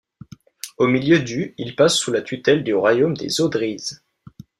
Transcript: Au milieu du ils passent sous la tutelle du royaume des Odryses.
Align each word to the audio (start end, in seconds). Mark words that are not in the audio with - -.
Au 0.79 0.87
milieu 0.87 1.19
du 1.19 1.53
ils 1.59 1.75
passent 1.75 1.95
sous 1.97 2.11
la 2.11 2.23
tutelle 2.23 2.63
du 2.63 2.73
royaume 2.73 3.15
des 3.15 3.39
Odryses. 3.39 4.03